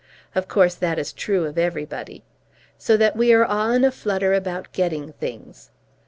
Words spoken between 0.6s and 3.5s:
that is true of everybody. So that we are